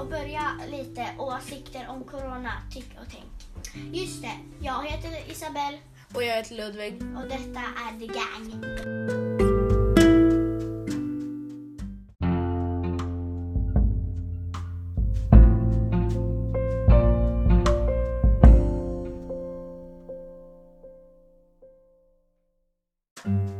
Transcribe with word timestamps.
och 0.00 0.06
börja 0.06 0.42
lite 0.70 1.06
åsikter 1.18 1.86
om 1.88 2.04
corona, 2.04 2.52
tyck 2.70 2.90
och 3.00 3.06
tänk. 3.10 3.94
Just 3.94 4.22
det, 4.22 4.38
jag 4.60 4.84
heter 4.86 5.30
Isabelle 5.30 5.78
Och 6.14 6.22
jag 6.24 6.36
heter 6.36 6.54
Ludvig. 6.54 6.94
och 7.16 7.28
detta 7.28 7.60
är 7.60 7.98
The 7.98 8.06
Gang. 8.06 8.64
Ja 23.24 23.57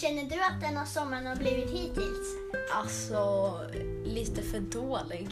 känner 0.00 0.24
du 0.24 0.42
att 0.42 0.60
denna 0.60 0.86
sommaren 0.86 1.26
har 1.26 1.36
blivit 1.36 1.70
hittills? 1.70 2.28
Alltså, 2.74 3.60
lite 4.04 4.42
för 4.42 4.60
dålig. 4.60 5.28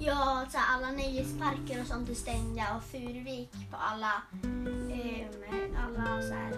Ja, 0.00 0.46
så 0.52 0.58
alla 0.58 0.90
nöjesparker 0.90 1.80
och 1.80 1.86
sånt 1.86 2.10
är 2.10 2.14
stängda 2.14 2.62
och 2.76 2.84
Furuvik 2.84 3.50
på 3.70 3.76
alla, 3.76 4.22
ehm, 4.42 5.76
alla 5.76 6.22
så 6.22 6.34
här, 6.34 6.52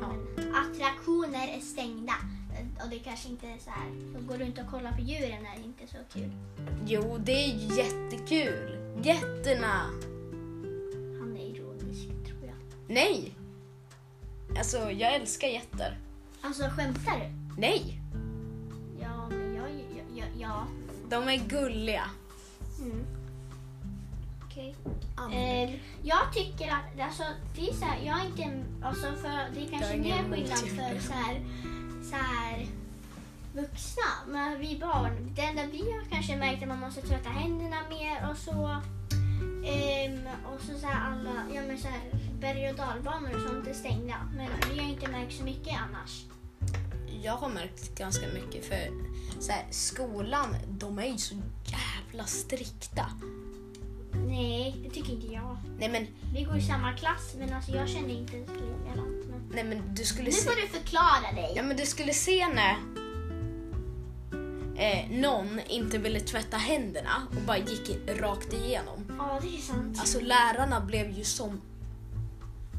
ja, 0.00 0.12
men, 0.36 0.54
attraktioner 0.54 1.56
är 1.56 1.60
stängda. 1.60 2.14
Och 2.84 2.90
det 2.90 2.98
kanske 2.98 3.28
inte 3.28 3.46
är 3.46 3.58
så 3.58 3.70
här, 3.70 4.18
att 4.18 4.26
gå 4.26 4.44
runt 4.44 4.58
och 4.58 4.70
kolla 4.70 4.92
på 4.92 5.00
djuren 5.00 5.46
är 5.46 5.64
inte 5.64 5.86
så 5.86 5.96
kul. 6.12 6.30
Jo, 6.86 7.18
det 7.18 7.32
är 7.32 7.76
jättekul. 7.78 8.78
Getterna. 9.02 9.80
Han 11.20 11.36
är 11.36 11.56
ironisk 11.56 12.08
tror 12.26 12.44
jag. 12.46 12.56
Nej! 12.88 13.34
Alltså, 14.58 14.90
jag 14.90 15.14
älskar 15.14 15.48
getter. 15.48 15.98
Alltså 16.42 16.62
skämtar 16.62 17.20
du? 17.20 17.60
Nej! 17.60 18.00
Ja, 19.00 19.28
men 19.28 19.54
jag, 19.54 19.70
jag 20.14 20.26
ja. 20.38 20.66
De 21.08 21.28
är 21.28 21.36
gulliga. 21.48 22.04
Mm. 22.80 23.06
Okej. 24.44 24.74
Eh, 25.32 25.80
jag 26.02 26.32
tycker 26.32 26.68
att, 26.68 27.00
alltså, 27.00 27.22
det 27.56 27.68
är 27.68 27.72
så 27.72 27.84
här, 27.84 28.06
jag 28.06 28.20
är 28.20 28.24
inte, 28.24 28.64
alltså 28.82 29.06
för, 29.06 29.54
det 29.54 29.66
är 29.66 29.70
kanske 29.70 29.96
Jag 29.96 30.18
är 30.18 30.32
skillnad 30.32 30.58
för 30.58 31.00
så 31.00 31.12
här, 31.12 31.44
så 32.10 32.16
här, 32.16 32.66
vuxna. 33.54 34.02
Men 34.26 34.58
vi 34.58 34.78
barn, 34.78 35.34
det 35.34 35.42
enda 35.42 35.62
vi 35.66 35.78
har 35.78 36.04
kanske 36.10 36.36
märkt 36.36 36.58
är 36.58 36.62
att 36.62 36.68
man 36.68 36.80
måste 36.80 37.02
tvätta 37.02 37.28
händerna 37.28 37.76
mer 37.90 38.30
och 38.30 38.36
så. 38.36 38.80
Och 40.54 40.60
så, 40.60 40.78
så 40.78 40.86
här 40.86 41.12
alla, 41.12 41.54
ja 41.54 41.62
men 41.66 41.78
så 41.78 41.88
här, 41.88 42.00
berg 42.40 42.70
och 42.70 42.76
dalbanor 42.76 43.34
och 43.34 43.50
sånt 43.50 43.68
är 43.68 43.74
stängda. 43.74 44.16
Men 44.36 44.48
vi 44.70 44.78
har 44.80 44.88
inte 44.88 45.10
märkt 45.10 45.32
så 45.32 45.44
mycket 45.44 45.74
annars. 45.80 46.24
Jag 47.22 47.36
har 47.36 47.48
märkt 47.48 47.98
ganska 47.98 48.26
mycket 48.34 48.64
för 48.64 48.90
så 49.40 49.52
här, 49.52 49.64
skolan, 49.70 50.56
de 50.68 50.98
är 50.98 51.06
ju 51.06 51.18
så 51.18 51.34
jävla 51.64 52.24
strikta. 52.24 53.06
Nej, 54.26 54.80
det 54.84 54.90
tycker 54.90 55.12
inte 55.12 55.26
jag. 55.26 55.56
Nej 55.78 55.88
men, 55.88 56.06
Vi 56.34 56.42
går 56.44 56.56
i 56.56 56.62
samma 56.62 56.92
klass 56.92 57.34
men 57.38 57.52
alltså 57.52 57.72
jag 57.72 57.88
känner 57.88 58.14
inte 58.14 58.36
likadant. 58.36 59.26
Men... 59.30 59.50
nej 59.54 59.64
men 59.64 59.94
du 59.94 60.04
skulle 60.04 60.26
Nu 60.26 60.32
se... 60.32 60.50
får 60.50 60.56
du 60.60 60.68
förklara 60.68 61.32
dig. 61.34 61.52
Ja 61.56 61.62
men 61.62 61.76
du 61.76 61.86
skulle 61.86 62.12
se 62.12 62.48
när 62.48 62.76
eh, 64.76 65.10
någon 65.10 65.60
inte 65.68 65.98
ville 65.98 66.20
tvätta 66.20 66.56
händerna 66.56 67.26
och 67.36 67.42
bara 67.46 67.58
gick 67.58 67.98
rakt 68.20 68.52
igenom. 68.52 69.01
Ja, 69.28 69.38
det 69.42 69.56
är 69.56 69.60
sant. 69.60 69.98
Alltså 70.00 70.20
lärarna 70.20 70.80
blev 70.80 71.10
ju 71.10 71.24
som 71.24 71.60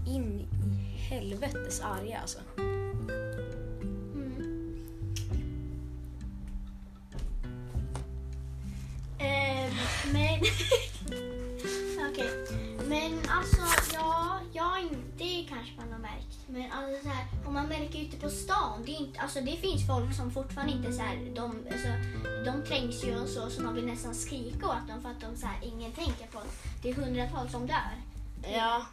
in 0.07 0.39
i 0.39 0.97
helvetes 0.97 1.81
arga 1.81 2.19
alltså. 2.19 2.39
Mm. 2.57 4.33
Ehm, 9.19 9.71
men... 10.13 10.39
Okej. 12.09 12.29
Men 12.87 13.19
alltså, 13.29 13.61
ja, 13.93 14.39
ja, 14.53 14.77
det 15.17 15.45
kanske 15.49 15.73
man 15.77 15.91
har 15.91 15.99
märkt. 15.99 16.32
Men 16.53 16.71
alltså 16.71 17.03
så 17.03 17.09
här, 17.09 17.25
om 17.45 17.53
man 17.53 17.67
märker 17.67 17.99
ute 17.99 18.17
på 18.17 18.29
stan, 18.29 18.83
det, 18.85 18.91
är 18.91 18.99
inte, 18.99 19.19
alltså, 19.19 19.41
det 19.41 19.57
finns 19.57 19.87
folk 19.87 20.15
som 20.15 20.31
fortfarande 20.31 20.73
inte 20.73 20.93
så 20.93 21.01
här, 21.01 21.15
de, 21.35 21.43
alltså, 21.71 21.87
de 22.45 22.67
trängs 22.67 23.03
ju 23.03 23.19
och 23.19 23.27
så, 23.27 23.49
så 23.49 23.61
man 23.61 23.75
vill 23.75 23.85
nästan 23.85 24.15
skrika 24.15 24.65
åt 24.67 24.87
dem 24.87 25.01
för 25.01 25.09
att 25.09 25.21
de 25.21 25.35
så 25.37 25.45
här, 25.45 25.57
ingen 25.63 25.91
tänker 25.91 26.27
på 26.27 26.39
det. 26.39 26.49
Det 26.81 26.89
är 26.89 26.93
hundratals 26.93 27.51
som 27.51 27.67
dör. 27.67 27.93
Ja. 28.53 28.85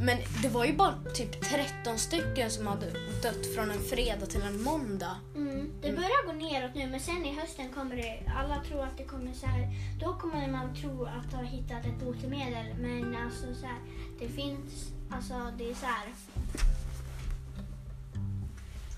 Men 0.00 0.18
det 0.42 0.48
var 0.48 0.64
ju 0.64 0.76
bara 0.76 0.94
typ 1.14 1.40
13 1.40 1.98
stycken 1.98 2.50
som 2.50 2.66
hade 2.66 2.90
dött 3.22 3.54
från 3.54 3.70
en 3.70 3.82
fredag 3.82 4.26
till 4.26 4.42
en 4.42 4.62
måndag. 4.62 5.16
Mm, 5.36 5.72
det 5.82 5.92
börjar 5.92 6.26
gå 6.26 6.32
neråt 6.32 6.74
nu 6.74 6.86
men 6.86 7.00
sen 7.00 7.26
i 7.26 7.34
hösten 7.40 7.68
kommer 7.72 7.96
det, 7.96 8.22
alla 8.36 8.64
tror 8.64 8.82
att 8.82 8.98
det 8.98 9.04
kommer 9.04 9.32
så 9.32 9.46
här, 9.46 9.68
då 10.00 10.14
kommer 10.14 10.48
man 10.48 10.74
tro 10.74 11.04
att 11.04 11.32
ha 11.32 11.42
hittat 11.42 11.86
ett 11.86 12.00
botemedel 12.04 12.66
men 12.78 13.16
alltså 13.16 13.54
så 13.60 13.66
här, 13.66 13.78
det 14.18 14.28
finns, 14.28 14.92
alltså 15.10 15.34
det 15.58 15.70
är 15.70 15.74
så 15.74 15.86
här. 15.86 16.08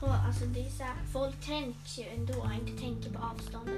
Så, 0.00 0.06
alltså 0.06 0.44
det 0.44 0.60
är 0.60 0.70
så 0.70 0.82
här, 0.82 0.94
folk 1.12 1.40
trängs 1.40 1.98
ju 1.98 2.04
ändå 2.04 2.34
och 2.34 2.52
inte 2.52 2.82
tänker 2.82 3.10
på 3.10 3.18
avståndet. 3.18 3.74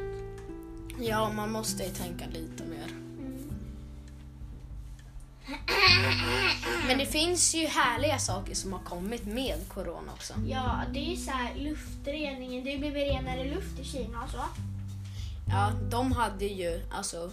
Ja, 1.00 1.32
man 1.32 1.52
måste 1.52 1.82
ju 1.84 1.90
tänka 1.90 2.26
lite 2.26 2.64
mer. 2.64 2.88
Mm. 3.18 3.50
Men 6.86 6.98
det 6.98 7.06
finns 7.06 7.54
ju 7.54 7.66
härliga 7.66 8.18
saker 8.18 8.54
som 8.54 8.72
har 8.72 8.80
kommit 8.80 9.26
med 9.26 9.68
corona 9.68 10.12
också. 10.12 10.34
Ja, 10.46 10.82
det 10.92 11.12
är 11.12 11.16
så 11.16 11.30
här 11.30 11.54
luftreningen, 11.54 12.64
det 12.64 12.78
blir 12.78 12.90
renare 12.90 13.44
luft 13.54 13.78
i 13.78 13.84
Kina 13.84 14.24
och 14.24 14.30
så. 14.30 14.44
Ja, 15.48 15.72
de 15.90 16.12
hade 16.12 16.44
ju 16.44 16.80
alltså 16.92 17.30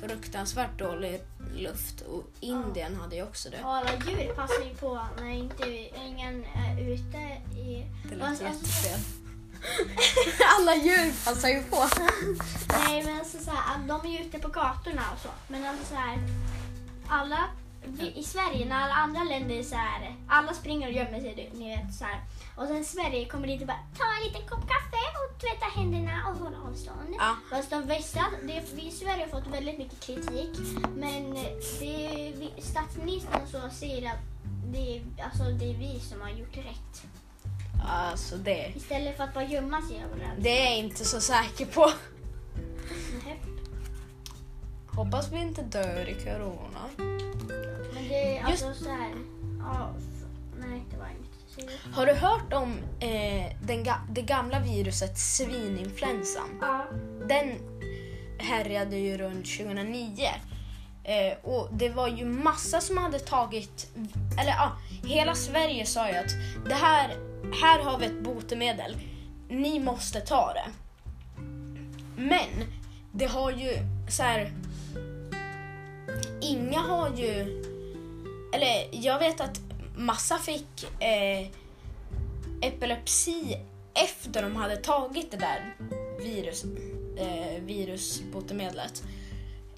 fruktansvärt 0.00 0.78
dålig 0.78 1.20
luft 1.54 2.00
och 2.00 2.24
Indien 2.40 2.96
hade 2.96 3.16
ju 3.16 3.22
också 3.22 3.50
det. 3.50 3.64
Och 3.64 3.74
alla 3.74 3.90
djur 3.94 4.34
passar 4.34 4.64
ju 4.64 4.74
på 4.74 5.00
när 5.16 5.30
inte 5.30 5.68
ingen 6.06 6.44
är 6.44 6.80
ute 6.80 7.18
i... 7.58 7.86
Det 8.08 8.16
lät 8.16 8.40
lät 8.40 8.40
jättefel. 8.40 9.00
Alla 10.58 10.74
djur 10.74 11.24
passar 11.24 11.48
ju 11.48 11.62
på. 11.62 11.88
Nej 12.68 13.04
men 13.04 13.18
alltså 13.18 13.38
så 13.38 13.50
här, 13.50 13.78
de 13.88 14.06
är 14.06 14.18
ju 14.18 14.18
ute 14.18 14.38
på 14.38 14.48
gatorna 14.48 15.02
och 15.14 15.20
så. 15.22 15.28
Men 15.48 15.66
alltså 15.66 15.84
så 15.84 15.94
här, 15.94 16.18
alla 17.08 17.48
i 18.14 18.22
Sverige 18.22 18.66
när 18.66 18.82
alla 18.82 18.94
andra 18.94 19.24
länder 19.24 19.54
är 19.54 19.62
så 19.62 19.74
här, 19.74 20.16
alla 20.28 20.54
springer 20.54 20.88
och 20.88 20.94
gömmer 20.94 21.20
sig 21.20 21.50
ni 21.54 21.76
vet 21.76 21.94
så 21.94 22.04
här. 22.04 22.20
Och 22.56 22.66
sen 22.66 22.84
Sverige 22.84 23.24
kommer 23.28 23.46
dit 23.46 23.60
och 23.60 23.66
bara 23.66 23.78
ta 23.98 24.04
en 24.18 24.26
liten 24.32 24.48
kopp 24.48 24.68
kaffe 24.68 25.02
och 25.20 25.40
tvätta 25.40 25.66
händerna 25.80 26.28
och 26.28 26.36
hålla 26.44 26.56
avstånd. 26.68 27.14
Ja. 27.18 27.36
Fast 27.50 27.70
de 27.70 27.86
västra, 27.86 28.22
det, 28.42 28.62
vi 28.74 28.86
i 28.86 28.90
Sverige 28.90 29.22
har 29.30 29.40
fått 29.40 29.52
väldigt 29.54 29.78
mycket 29.78 30.00
kritik. 30.00 30.58
Men 30.96 31.34
det, 31.80 32.62
statsministern 32.62 33.40
så 33.50 33.60
säger 33.70 34.10
att 34.10 34.18
det, 34.72 34.96
är- 34.96 35.04
alltså, 35.24 35.44
det 35.44 35.70
är 35.70 35.78
vi 35.78 36.00
som 36.00 36.20
har 36.20 36.30
gjort 36.30 36.56
rätt. 36.56 37.02
Alltså 37.88 38.36
det, 38.36 38.72
Istället 38.76 39.16
för 39.16 39.24
att 39.24 39.34
bara 39.34 39.44
gömma 39.44 39.82
sig 39.82 40.04
överallt. 40.04 40.34
det 40.42 40.60
är 40.60 40.64
jag 40.70 40.78
inte 40.78 41.04
så 41.04 41.20
säker 41.20 41.66
på. 41.66 41.90
Nej. 43.24 43.40
Hoppas 44.88 45.32
vi 45.32 45.36
inte 45.40 45.62
dör 45.62 46.08
i 46.08 46.14
corona. 46.24 46.88
Men 47.94 48.08
det 48.08 48.36
är 48.38 48.50
Just- 48.50 48.64
alltså 48.64 48.84
så 48.84 48.90
här. 48.90 49.12
Ja, 49.60 49.90
nej, 50.58 50.82
det 50.90 50.96
var 50.96 51.06
inget. 51.06 51.33
Har 51.92 52.06
du 52.06 52.12
hört 52.12 52.52
om 52.52 52.76
eh, 53.00 53.52
den 53.62 53.84
ga- 53.84 54.06
det 54.10 54.22
gamla 54.22 54.60
viruset 54.60 55.18
svininfluensan? 55.18 56.58
Ja. 56.60 56.86
Den 57.28 57.52
härjade 58.38 58.96
ju 58.96 59.18
runt 59.18 59.46
2009. 59.58 60.28
Eh, 61.04 61.38
och 61.42 61.68
det 61.72 61.88
var 61.88 62.08
ju 62.08 62.24
massa 62.24 62.80
som 62.80 62.98
hade 62.98 63.18
tagit, 63.18 63.86
eller 64.40 64.50
ja, 64.52 64.72
hela 65.04 65.34
Sverige 65.34 65.86
sa 65.86 66.08
ju 66.08 66.16
att 66.16 66.34
det 66.68 66.74
här, 66.74 67.08
här 67.62 67.82
har 67.82 67.98
vi 67.98 68.06
ett 68.06 68.20
botemedel. 68.24 68.96
Ni 69.48 69.78
måste 69.80 70.20
ta 70.20 70.52
det. 70.52 70.66
Men 72.16 72.64
det 73.12 73.26
har 73.26 73.50
ju 73.50 73.72
så 74.10 74.22
här. 74.22 74.52
Inga 76.40 76.78
har 76.80 77.10
ju, 77.16 77.62
eller 78.54 78.88
jag 78.92 79.18
vet 79.18 79.40
att 79.40 79.60
massa 79.96 80.38
fick 80.38 80.84
eh, 81.00 81.48
epilepsi 82.60 83.58
efter 83.94 84.42
de 84.42 84.56
hade 84.56 84.76
tagit 84.76 85.30
det 85.30 85.36
där 85.36 85.76
virus, 86.18 86.64
eh, 87.16 87.62
virusbotemedlet. 87.62 89.02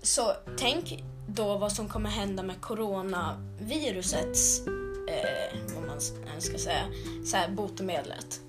Så 0.02 0.32
tänk 0.58 1.04
då 1.26 1.58
vad 1.58 1.72
som 1.72 1.88
kommer 1.88 2.10
hända 2.10 2.42
med 2.42 2.60
coronavirusets, 2.60 4.66
eh, 5.08 5.58
vad 5.74 5.86
man 5.86 6.00
ska 6.40 6.58
säga, 6.58 6.86
så 7.24 7.36
här, 7.36 7.48
botemedlet. 7.48 8.40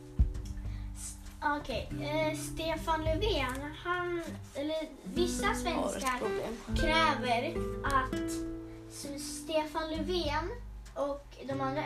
Okej, 1.43 1.89
eh, 1.91 2.37
Stefan 2.37 3.03
Löfven, 3.03 3.71
han, 3.83 4.23
eller 4.55 4.89
vissa 5.03 5.53
svenskar 5.53 6.19
kräver 6.75 7.55
att 7.83 8.31
Stefan 9.19 9.91
Löfven 9.91 10.49
och 10.97 11.37
de 11.47 11.61
andra 11.61 11.83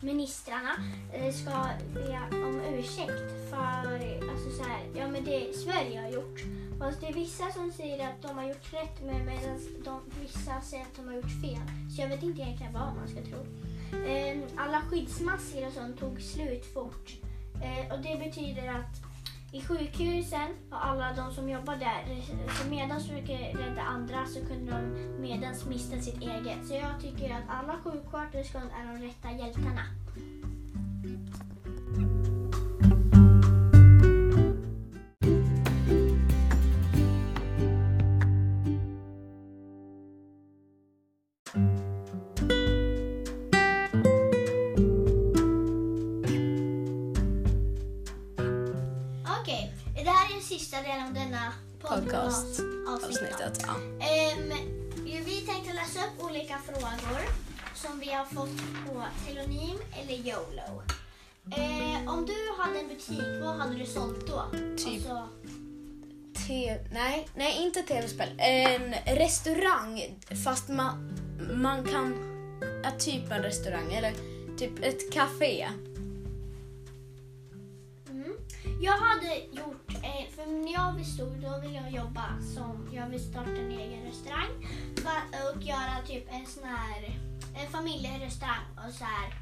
ministrarna 0.00 0.76
eh, 1.12 1.32
ska 1.32 1.68
be 1.94 2.36
om 2.36 2.60
ursäkt 2.60 3.50
för 3.50 3.94
alltså 4.30 4.50
så 4.50 4.62
här, 4.62 4.80
ja, 4.94 5.08
men 5.08 5.24
det 5.24 5.56
Sverige 5.56 6.00
har 6.00 6.08
gjort. 6.08 6.40
Fast 6.78 7.00
det 7.00 7.08
är 7.08 7.12
vissa 7.12 7.52
som 7.52 7.72
säger 7.72 8.08
att 8.08 8.22
de 8.22 8.38
har 8.38 8.48
gjort 8.48 8.72
rätt 8.72 9.02
men 9.04 9.24
medan 9.24 9.60
de, 9.84 10.00
vissa 10.20 10.60
säger 10.60 10.82
att 10.82 10.96
de 10.96 11.08
har 11.08 11.14
gjort 11.14 11.42
fel. 11.42 11.90
Så 11.96 12.00
jag 12.02 12.08
vet 12.08 12.22
inte 12.22 12.42
egentligen 12.42 12.72
vad 12.72 12.96
man 12.96 13.08
ska 13.08 13.22
tro. 13.22 13.46
Ehm, 14.06 14.42
alla 14.56 14.80
skyddsmasker 14.80 15.66
och 15.66 15.72
sånt 15.72 16.00
tog 16.00 16.20
slut 16.20 16.66
fort. 16.74 17.10
Eh, 17.62 17.92
och 17.92 18.02
det 18.02 18.18
betyder 18.24 18.68
att 18.68 19.13
i 19.54 19.60
sjukhusen 19.60 20.48
och 20.70 20.86
alla 20.86 21.12
de 21.12 21.34
som 21.34 21.48
jobbar 21.50 21.76
där, 21.76 22.22
så 22.48 22.70
medan 22.70 22.88
de 22.88 23.00
försöker 23.00 23.58
rädda 23.58 23.82
andra 23.82 24.26
så 24.26 24.46
kunde 24.46 24.72
de 24.72 24.80
medans 25.20 25.66
mista 25.66 26.00
sitt 26.00 26.22
eget. 26.22 26.66
Så 26.66 26.74
jag 26.74 27.00
tycker 27.00 27.34
att 27.34 27.48
alla 27.48 27.78
sjuksköterskor 27.84 28.60
är 28.60 28.86
de 28.92 29.06
rätta 29.06 29.30
hjältarna. 29.30 30.03
Delen 50.84 51.06
av 51.06 51.14
denna 51.14 51.52
Podcast. 51.80 52.46
podcast-avsnittet. 52.46 53.40
Avsnittet. 53.40 53.64
Ja. 53.66 53.74
Ju, 55.06 55.24
vi 55.24 55.40
tänkte 55.40 55.72
läsa 55.72 55.98
upp 56.06 56.24
olika 56.24 56.58
frågor 56.58 57.20
som 57.74 58.00
vi 58.00 58.12
har 58.12 58.24
fått 58.24 58.56
på 58.86 59.02
Telonym 59.26 59.76
eller 60.02 60.14
YOLO. 60.14 60.82
Eh, 61.56 62.08
om 62.14 62.26
du 62.26 62.62
hade 62.62 62.78
en 62.80 62.88
butik, 62.88 63.42
vad 63.42 63.56
hade 63.56 63.74
du 63.74 63.86
sålt 63.86 64.26
då? 64.26 64.44
Typ. 64.76 64.94
Alltså, 64.94 65.28
Te- 66.46 66.84
nej, 66.92 67.28
nej, 67.36 67.62
inte 67.62 67.82
tv-spel. 67.82 68.28
En 68.38 68.94
restaurang 69.16 70.18
fast 70.44 70.68
man, 70.68 71.18
man 71.54 71.84
kan... 71.84 72.30
Ja, 72.84 72.90
typ 72.98 73.30
en 73.32 73.42
restaurang 73.42 73.92
eller 73.92 74.12
typ 74.58 74.84
ett 74.84 75.12
café. 75.12 75.68
mm. 78.10 78.32
Jag 78.82 78.92
hade 78.92 79.36
gjort, 79.52 79.83
när 80.46 80.72
jag 80.72 80.94
blir 80.94 81.04
stor 81.04 81.36
då 81.42 81.60
vill 81.60 81.74
jag 81.74 81.90
jobba 81.90 82.24
som, 82.54 82.88
jag 82.92 83.08
vill 83.08 83.20
starta 83.20 83.50
en 83.50 83.70
egen 83.70 84.04
restaurang 84.04 84.50
och 85.54 85.62
göra 85.62 86.02
typ 86.06 86.26
en 86.30 86.46
sån 86.46 86.64
här 86.64 87.18
en 87.56 87.70
familjerestaurang 87.72 88.64
och 88.88 88.94
så 88.94 89.04
här. 89.04 89.34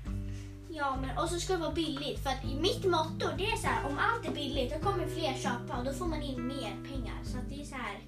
Ja, 0.69 0.99
men 1.01 1.19
och 1.19 1.29
så 1.29 1.41
ska 1.41 1.53
det 1.53 1.59
vara 1.59 1.73
billigt 1.73 2.23
för 2.23 2.31
att 2.31 2.45
mitt 2.45 2.85
motto 2.85 3.27
det 3.39 3.45
är 3.47 3.57
så 3.57 3.67
här 3.67 3.87
om 3.87 3.99
allt 3.99 4.27
är 4.27 4.35
billigt 4.35 4.73
då 4.73 4.91
kommer 4.91 5.07
fler 5.07 5.35
köpa 5.35 5.79
och 5.79 5.85
då 5.85 5.93
får 5.93 6.07
man 6.07 6.23
in 6.23 6.47
mer 6.47 6.77
pengar 6.91 7.25
så 7.25 7.39
att 7.39 7.49
det 7.49 7.61
är 7.61 7.65
så 7.65 7.75
här 7.75 7.99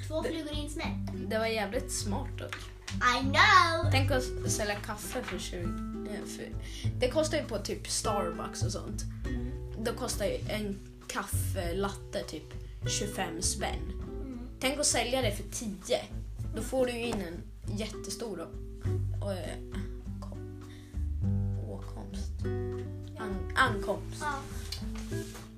två 0.08 0.22
flugor 0.22 0.52
i 0.52 0.64
en 0.64 0.70
smäll. 0.70 1.28
Det 1.28 1.38
var 1.38 1.46
jävligt 1.46 1.92
smart 1.92 2.38
dock. 2.38 2.56
I 2.90 3.20
know! 3.22 3.90
Tänk 3.90 4.10
att 4.10 4.50
sälja 4.50 4.74
kaffe 4.74 5.22
för 5.22 5.38
20... 5.38 5.56
eh, 5.56 5.66
För, 6.26 6.44
det 7.00 7.10
kostar 7.10 7.38
ju 7.38 7.44
på 7.44 7.58
typ 7.58 7.88
Starbucks 7.88 8.62
och 8.62 8.72
sånt. 8.72 9.02
Då 9.84 9.92
kostar 9.92 10.24
ju 10.24 10.38
en 10.48 10.78
kaffelatte 11.06 12.22
typ 12.28 12.54
25 12.86 13.42
spänn. 13.42 13.92
Mm. 14.02 14.38
Tänk 14.60 14.78
att 14.80 14.86
sälja 14.86 15.22
det 15.22 15.36
för 15.36 15.44
10. 15.52 16.00
Då 16.56 16.62
får 16.62 16.86
du 16.86 16.92
ju 16.92 17.04
in 17.04 17.14
en 17.20 17.42
jättestor 17.76 18.48
och, 19.20 19.32
eh, 19.32 19.58
kom, 20.20 20.62
åkomst. 21.68 22.32
An, 23.18 23.52
ankomst. 23.56 24.20
Ja. 24.20 24.34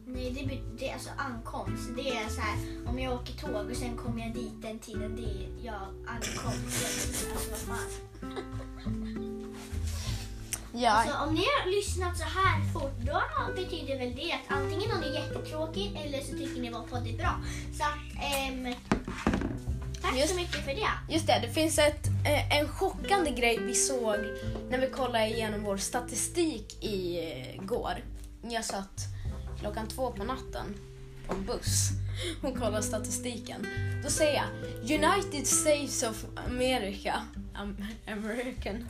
Nej, 0.06 0.30
det, 0.30 0.60
det 0.78 0.88
är 0.88 0.94
alltså 0.94 1.10
ankomst. 1.16 1.90
Det 1.96 2.08
är 2.08 2.28
så 2.28 2.40
här, 2.40 2.58
om 2.86 2.98
jag 2.98 3.14
åker 3.14 3.32
tåg 3.32 3.70
och 3.70 3.76
sen 3.76 3.96
kommer 3.96 4.22
jag 4.22 4.34
dit 4.34 4.62
den 4.62 4.78
tiden, 4.78 5.16
det 5.16 5.22
är 5.22 5.66
jag 5.66 5.88
ankomst. 6.06 6.84
Alltså 7.32 7.50
vad 7.50 7.58
fan. 7.58 9.08
Ja, 10.74 10.90
Alltså, 10.90 11.16
om 11.18 11.34
ni 11.34 11.40
har 11.40 11.70
lyssnat 11.70 12.18
så 12.18 12.24
här 12.24 12.72
fort, 12.72 12.92
då 13.00 13.22
betyder 13.56 13.98
väl 13.98 14.14
det 14.14 14.32
att 14.32 14.56
antingen 14.56 14.90
har 14.90 15.00
ni 15.00 15.14
jättetråkigt 15.14 15.96
eller 16.04 16.20
så 16.20 16.32
tycker 16.32 16.60
ni 16.60 16.70
vår 16.70 16.82
podd 16.82 17.06
är 17.06 17.16
bra. 17.18 17.40
Så 17.78 17.82
att, 17.84 18.24
ehm, 18.34 18.74
tack 20.02 20.16
Just- 20.16 20.28
så 20.30 20.36
mycket 20.36 20.64
för 20.64 20.74
det. 20.74 20.88
Just 21.14 21.26
det, 21.26 21.38
det 21.42 21.52
finns 21.52 21.78
ett, 21.78 22.06
eh, 22.06 22.58
en 22.58 22.68
chockande 22.68 23.30
grej 23.30 23.58
vi 23.60 23.74
såg 23.74 24.16
när 24.70 24.78
vi 24.78 24.90
kollade 24.90 25.26
igenom 25.26 25.62
vår 25.64 25.76
statistik 25.76 26.78
igår. 26.84 28.04
Jag 28.42 28.64
satt 28.64 29.00
klockan 29.60 29.88
två 29.88 30.10
på 30.12 30.24
natten 30.24 30.74
på 31.26 31.34
en 31.34 31.44
buss 31.46 31.88
och 32.42 32.58
kollade 32.58 32.82
statistiken. 32.82 33.66
Då 34.04 34.10
säger 34.10 34.34
jag 34.34 34.46
United 35.04 35.46
States 35.46 36.02
of 36.02 36.24
America, 36.46 37.22
Am- 37.54 37.86
American, 38.12 38.86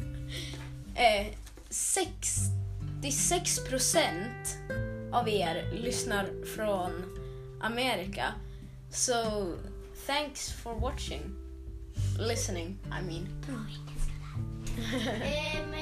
eh, 0.95 1.27
66 1.73 3.59
procent 3.69 4.59
av 5.13 5.29
er 5.29 5.73
lyssnar 5.73 6.45
från 6.57 6.91
Amerika. 7.61 8.35
So, 8.91 9.15
thanks 10.07 10.53
for 10.53 10.75
watching. 10.75 11.23
Listening, 12.19 12.79
I 12.87 13.03
mean. 13.07 13.29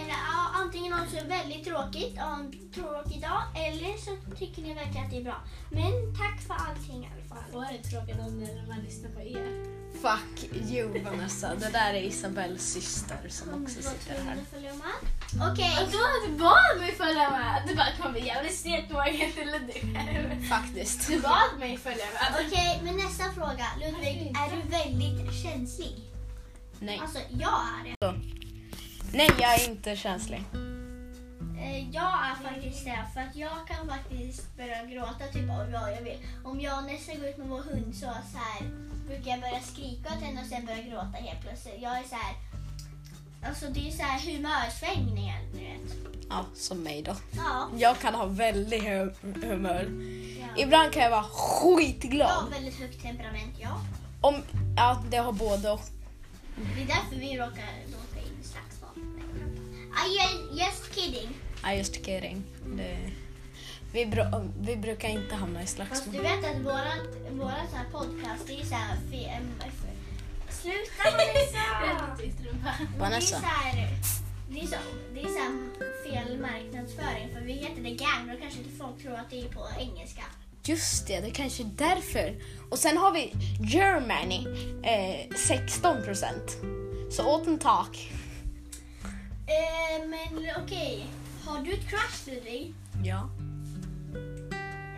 Ja, 0.09 0.40
antingen 0.71 0.93
har 0.93 1.07
så 1.07 1.27
väldigt 1.27 1.65
tråkigt, 1.65 2.13
ja, 2.17 2.39
en 2.41 2.71
tråkig 2.75 3.21
dag, 3.21 3.43
eller 3.55 3.97
så 3.99 4.37
tycker 4.39 4.63
ni 4.63 4.75
verkligen 4.75 5.05
att 5.05 5.11
det 5.11 5.17
är 5.17 5.25
bra. 5.25 5.41
Men 5.71 5.93
tack 6.19 6.41
för 6.47 6.55
allting 6.55 7.05
i 7.05 7.09
alla 7.13 7.25
fall. 7.29 7.53
Vad 7.53 7.65
är 7.65 7.73
det 7.73 7.89
tråkigt 7.89 8.19
om 8.27 8.41
när 8.41 8.67
man 8.69 8.81
lyssnar 8.81 9.11
på 9.11 9.21
er? 9.21 9.65
Fuck 10.03 10.55
you 10.71 11.05
Vanessa, 11.05 11.55
det 11.55 11.71
där 11.73 11.95
är 11.95 12.03
Isabells 12.03 12.63
syster 12.63 13.29
som 13.29 13.63
också 13.63 13.83
sitter 13.83 14.23
här. 14.25 14.37
Okej, 15.51 15.73
Och 15.81 15.93
då 15.93 15.99
du 16.27 16.39
bad 16.39 16.79
mig 16.79 16.93
följa 16.93 17.31
med. 17.31 17.63
Du 17.69 17.75
bara 17.75 17.93
kom 18.03 18.17
jävligt 18.27 18.59
snett 18.59 18.91
Morgan 18.91 19.33
eller 19.43 19.61
du. 19.61 20.47
Faktiskt. 20.49 21.09
Du 21.09 21.21
bad 21.21 21.59
mig 21.59 21.77
följa 21.77 22.05
med. 22.07 22.47
okej, 22.47 22.81
men 22.85 22.97
nästa 22.97 23.25
fråga. 23.33 23.67
Ludvig, 23.81 24.37
är 24.41 24.57
du 24.57 24.69
väldigt 24.69 25.43
känslig? 25.43 25.95
Nej. 26.81 26.99
Alltså, 27.03 27.19
jag 27.31 27.61
är 27.79 27.85
det. 27.85 28.40
Nej, 29.13 29.31
jag 29.41 29.55
är 29.61 29.71
inte 29.71 29.97
känslig. 29.97 30.43
Eh, 31.61 31.89
Jag 31.91 32.13
är 32.31 32.35
faktiskt 32.53 32.85
det, 32.85 33.05
för 33.15 33.21
att 33.21 33.37
jag 33.37 33.67
kan 33.69 33.89
faktiskt 33.89 34.57
börja 34.57 34.85
gråta 34.85 35.27
typ 35.33 35.51
av 35.51 35.71
vad 35.73 35.93
jag 35.93 36.03
vill. 36.03 36.19
Om 36.45 36.61
jag 36.61 36.85
nästan 36.85 37.17
går 37.21 37.29
ut 37.29 37.39
med 37.39 37.49
vår 37.49 37.61
hund 37.63 37.95
så, 37.95 38.01
så 38.33 38.39
här, 38.39 38.71
brukar 39.09 39.31
jag 39.31 39.41
börja 39.41 39.61
skrika 39.61 40.09
åt 40.15 40.23
henne 40.23 40.41
och 40.41 40.47
sen 40.47 40.67
börja 40.67 40.83
gråta 40.83 41.19
helt 41.19 41.41
plötsligt. 41.41 41.75
Jag 41.83 41.99
är 41.99 42.03
så 42.05 42.15
här, 42.15 42.35
alltså 43.49 43.67
det 43.67 43.89
är 43.89 43.91
så 43.91 44.03
här 44.03 44.19
humörsvängningar, 44.33 45.39
ni 45.55 45.61
vet. 45.65 45.97
Ja, 46.29 46.45
som 46.55 46.83
mig 46.83 47.03
då. 47.03 47.17
Ja, 47.37 47.69
Jag 47.77 47.99
kan 47.99 48.15
ha 48.15 48.27
väldigt 48.27 48.83
hum 48.85 49.13
humör. 49.43 49.89
ja. 50.41 50.63
Ibland 50.63 50.93
kan 50.93 51.03
jag 51.03 51.11
vara 51.11 51.25
Jag 51.25 51.29
har 51.39 51.77
skitglad. 51.77 52.51
väldigt 52.51 52.79
högt 52.79 53.03
temperament, 53.03 53.55
ja. 53.59 53.81
Om, 54.21 54.35
ja, 54.77 55.03
det 55.11 55.17
har 55.17 55.33
både 55.33 55.71
och. 55.71 55.81
Det 56.77 56.83
är 56.83 56.87
därför 56.87 57.17
vi 57.17 57.37
råkar 57.39 57.69
råka 57.87 58.27
in 58.27 58.41
i 58.43 58.45
slagsmål. 58.45 58.80
I 59.95 60.59
just 60.61 60.95
kidding. 60.95 61.29
I 61.65 61.79
just 61.79 62.05
kidding. 62.05 62.45
Det, 62.77 62.99
vi, 63.93 64.05
bru- 64.05 64.53
vi 64.61 64.77
brukar 64.77 65.09
inte 65.09 65.35
hamna 65.35 65.63
i 65.63 65.67
Fast 65.67 65.75
slagsmål. 65.77 66.15
du 66.17 66.23
vet 66.23 66.45
att 66.45 66.61
våran, 66.65 66.99
våran 67.39 67.67
så 67.71 67.77
här 67.77 67.85
podcast, 67.93 68.47
det 68.47 68.61
är 68.61 68.65
så 68.65 68.75
här... 68.75 68.97
Sluta 70.49 71.03
Vanessa! 71.11 71.59
Vanessa. 72.99 73.43
Det 74.51 74.61
är 74.61 74.67
så 74.67 74.77
det 75.15 75.21
är 75.21 75.27
så, 75.27 76.11
fel 76.11 76.39
marknadsföring 76.39 77.29
för 77.35 77.41
vi 77.41 77.53
heter 77.53 77.83
The 77.83 77.91
Gang 77.91 78.29
då 78.33 78.37
kanske 78.41 78.59
inte 78.59 78.77
folk 78.79 79.03
tror 79.03 79.15
att 79.15 79.31
det 79.31 79.41
är 79.41 79.49
på 79.49 79.67
engelska. 79.79 80.23
Just 80.65 81.07
det, 81.07 81.21
det 81.21 81.27
är 81.27 81.31
kanske 81.31 81.63
är 81.63 81.71
därför. 81.77 82.35
Och 82.71 82.79
sen 82.79 82.97
har 82.97 83.13
vi 83.13 83.33
Germany, 83.61 84.47
eh, 84.83 85.37
16 85.37 86.03
procent. 86.03 86.57
Så 87.11 87.35
åt 87.35 87.47
en 87.47 87.59
tak. 87.59 88.13
Eh, 89.51 90.07
men 90.09 90.47
okej, 90.65 91.07
har 91.47 91.63
du 91.63 91.73
ett 91.73 91.89
crush 91.89 92.27
Ludvig? 92.29 92.75
Ja. 93.05 93.29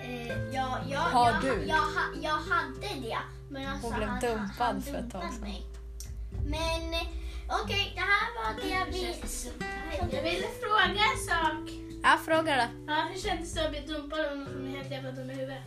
Eh, 0.04 0.28
ja, 0.54 0.78
ja, 0.90 0.98
Har 0.98 1.30
jag, 1.30 1.42
du? 1.42 1.64
Jag, 1.66 1.76
ha- 1.76 2.14
jag 2.22 2.30
hade 2.54 3.00
det. 3.08 3.18
Men 3.50 3.68
alltså, 3.68 3.86
Hon 3.88 3.96
blev 3.96 4.08
han, 4.08 4.20
dumpad 4.20 4.48
han 4.58 4.82
för 4.82 4.90
ett 4.94 5.10
tag 5.10 5.20
dumpade 5.20 5.32
sedan. 5.32 5.40
mig. 5.40 5.62
Men 6.46 6.94
eh, 6.94 7.06
okej, 7.64 7.92
det 7.94 8.00
här 8.00 8.28
var 8.38 8.62
det 8.62 8.90
vi... 8.90 9.14
Jag 10.12 10.22
ville 10.22 10.46
fråga 10.60 11.00
en 11.12 11.18
sak. 11.28 11.70
Jag 12.02 12.20
frågar 12.24 12.56
det. 12.56 12.68
Ja, 12.86 13.06
hur 13.12 13.20
kändes 13.20 13.54
det 13.54 13.64
att 13.64 13.70
bli 13.70 13.80
dumpad 13.80 14.20
av 14.20 14.36
någon 14.36 14.48
som 14.48 14.66
är 14.66 14.76
helt 14.76 14.90
jävla 14.90 15.10
dum 15.12 15.30
i 15.30 15.34
huvudet? 15.34 15.58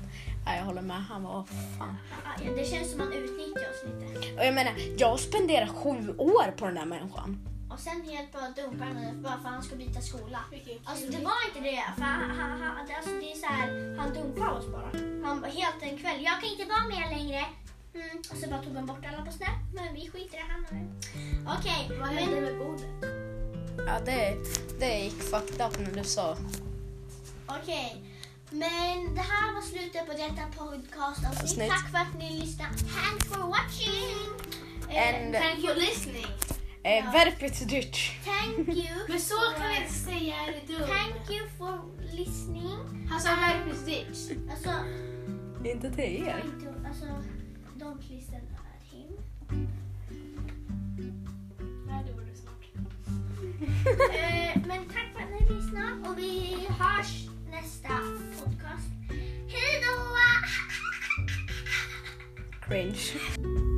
Ja, 0.46 0.56
jag 0.56 0.63
håller 0.63 0.82
med. 0.82 1.04
Han 1.04 1.24
var 1.24 1.44
fan. 1.80 1.98
Ja, 2.46 2.51
Det 2.56 2.65
känns 2.65 2.89
som 2.89 3.00
man 3.00 3.13
utnyttjar 3.13 3.70
oss 3.70 3.84
lite. 3.86 4.34
Och 4.39 4.46
jag 4.46 4.54
menar, 4.54 4.74
jag 4.98 5.20
spenderar 5.20 5.68
sju 5.68 6.15
år 6.18 6.51
på 6.58 6.65
den 6.65 6.75
där 6.75 6.86
människan. 6.86 7.39
Och 7.75 7.82
sen 7.82 8.01
helt 8.10 8.32
bara 8.32 8.50
dumpar 8.50 8.86
han 8.86 9.22
bara 9.24 9.38
för 9.38 9.48
att 9.48 9.53
han 9.53 9.63
ska 9.63 9.75
byta 9.75 10.01
skola. 10.01 10.39
Alltså 10.86 11.05
det 11.12 11.17
var 11.17 11.39
inte 11.48 11.60
det. 11.60 11.84
För 11.96 12.01
han, 12.01 12.29
han, 12.29 12.62
han, 12.62 12.77
alltså, 12.98 13.12
det 13.12 13.32
är 13.32 13.36
så 13.36 13.46
här, 13.46 13.96
han 13.98 14.13
dumpar 14.13 14.48
oss 14.48 14.67
bara. 14.72 14.89
Han 15.25 15.44
helt 15.44 15.82
en 15.82 15.98
kväll, 15.98 16.24
jag 16.24 16.41
kan 16.41 16.50
inte 16.50 16.65
vara 16.65 16.88
med 16.88 17.17
längre. 17.17 17.46
Mm. 17.94 18.17
Och 18.32 18.38
så 18.38 18.50
bara 18.50 18.63
tog 18.63 18.75
han 18.75 18.86
bort 18.86 19.05
alla 19.05 19.25
på 19.25 19.32
Snap. 19.32 19.58
Men 19.74 19.96
vi 19.96 20.10
skiter 20.10 20.38
i 20.38 20.41
det, 20.41 20.46
han. 20.50 20.65
Okej, 21.60 21.88
Vad 22.00 22.08
men 22.08 22.17
hände 22.17 22.41
med 22.41 22.58
bordet? 22.58 22.86
Ja, 23.88 24.00
det, 24.05 24.38
det 24.79 25.00
gick 25.00 25.22
fucked 25.22 25.67
up 25.67 25.79
när 25.79 25.91
du 25.91 26.03
sa. 26.03 26.38
Okej. 27.48 28.03
Men 28.50 29.15
det 29.15 29.22
här 29.22 29.53
var 29.53 29.62
slutet 29.62 30.05
på 30.05 30.12
detta 30.12 30.44
podcastavsnitt. 30.58 31.44
Avsnitt. 31.44 31.70
Tack 31.70 31.91
för 31.91 31.98
att 31.98 32.20
ni 32.20 32.39
lyssnade. 32.39 32.74
Thanks 32.74 33.27
for 33.27 33.48
watching! 33.48 34.15
And- 34.89 35.34
Thank 35.34 35.60
you 35.60 35.67
for 35.67 35.75
listening. 35.75 36.54
Eh, 36.86 37.12
Verpet 37.12 37.70
dyrt. 37.70 38.12
thank 38.25 38.68
you. 38.68 38.88
Men 39.10 39.20
så 39.20 39.36
for- 39.36 39.60
kan 39.60 39.70
vi 39.70 39.77
inte 39.82 39.94
säga, 39.94 40.36
är 40.36 40.68
dumt? 40.68 40.88
Thank 40.88 41.30
you 41.32 41.48
for 41.58 41.82
listening. 42.15 43.08
Han 43.10 43.22
sa 43.22 43.30
verkligen 43.30 43.86
ditch. 43.86 44.32
Alltså, 44.51 44.70
Inte 45.65 45.92
till 45.92 46.24
er. 46.27 46.44
inte, 46.46 46.74
alltså, 46.88 47.06
don't 47.75 48.10
listen 48.10 48.42
at 48.58 48.84
him. 48.92 49.18
Nej, 51.88 52.04
det 52.08 52.13
var 52.13 52.22
det 52.22 52.36
snart. 52.36 52.65
Eh, 54.15 54.62
men 54.68 54.86
tack 54.86 55.08
för 55.13 55.24
att 55.24 55.42
ni 55.42 55.56
lyssnade 55.56 56.10
och 56.10 56.18
vi 56.18 56.58
hörs 56.70 57.27
nästa 57.51 57.89
podcast. 58.39 58.89
Hej 59.48 59.82
då! 59.84 60.15
Cringe. 62.68 62.96